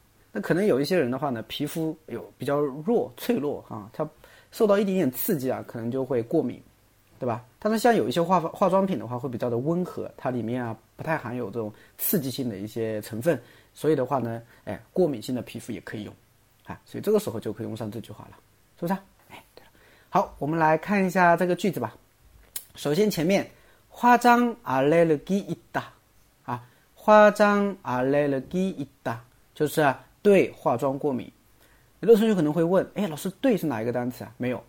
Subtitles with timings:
[0.32, 4.06] 那可能有一些人的话呢，皮肤有比较弱、脆弱啊，他
[4.52, 6.62] 受到一点点刺激啊，可能就会过敏，
[7.18, 7.42] 对吧？
[7.58, 13.40] 但是像有一些化化妆品的话，会比较的温和，它里面啊不太含有这种刺激性的一些成分，
[13.72, 16.14] 所以的话呢，哎，过敏性的皮肤也可以用，
[16.66, 18.36] 啊，所以这个时候就可以用上这句话了，
[18.78, 18.92] 是不是？
[19.30, 19.70] 哎，对了，
[20.10, 21.96] 好，我们来看一下这个句子吧。
[22.74, 23.50] 首先前面
[23.90, 25.82] 화장알레르기있다
[26.44, 26.62] 啊，
[26.94, 29.16] 화장알레르기있다
[29.54, 29.94] 就是。
[30.22, 31.30] 对化妆过敏，
[32.00, 34.32] 有的同学可能会问：哎，老师，对是哪一个单词啊？
[34.36, 34.62] 没有，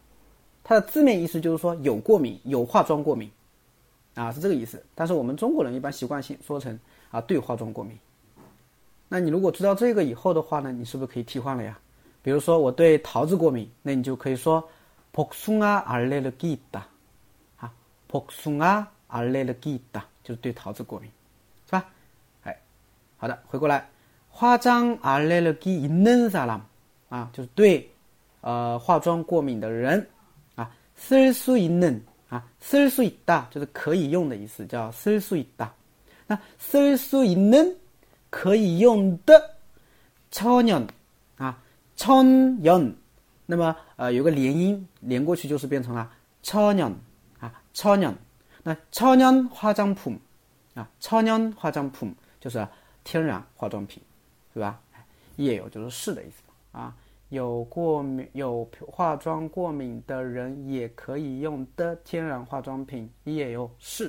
[0.64, 3.32] 它的字面意思就是说有过敏，有化妆过敏，
[4.16, 4.84] 啊，是这个意思。
[4.94, 7.98] 但是我们中国人一般习惯性说成啊，对化妆过敏。
[9.10, 11.80] 那你如果知道这个以后的话呢，你是不是可以替换了呀？
[12.22, 14.68] 比如说我对桃子过敏，那你就可以说
[15.14, 16.82] 복숭아알레르기 다，
[17.58, 17.72] 啊，
[18.10, 21.10] 복숭아알레르기 다， 就是对桃子过敏，
[21.66, 21.86] 是吧？
[22.44, 22.60] 哎，
[23.16, 23.90] 好的，回过来。
[24.32, 26.62] 化妆알레르기있는사람
[27.10, 27.90] 啊，就是对
[28.42, 30.08] 呃化妆过敏的人
[30.56, 35.70] 啊，쓸수있는啊，쓸수있다就是可以用的意思，叫쓸수있다
[36.28, 37.76] 那쓸수있는
[38.30, 39.56] 可以用的
[40.32, 40.88] 천연
[41.38, 41.58] 啊，
[41.96, 42.94] 천연
[43.46, 46.12] 那么呃有个连音连过去就是变成了
[46.44, 46.94] 천연
[47.40, 48.14] 啊，천연
[48.62, 50.20] 那천연化妆品
[50.76, 52.68] 啊，천연化妆品就是
[53.04, 54.00] 天然化妆品。
[54.53, 54.81] 对吧？
[55.37, 56.43] 也有就是是的意思
[56.73, 56.97] 啊。
[57.31, 64.05] 有过敏、有化妆过敏的人也可以用的天然化妆品也有是，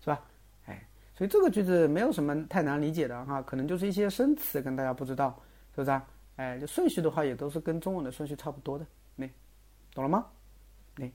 [0.00, 0.22] 是吧？
[0.66, 5.36] 哎，所以这个句子没有什么太难理解的哈，可能就是一些生词跟大家不知道，
[5.74, 6.06] 是不是啊？
[6.36, 9.28] 哎，就顺序的话也都是跟中文的顺序差不多的，那
[9.92, 10.26] 懂了吗？
[10.96, 11.10] 那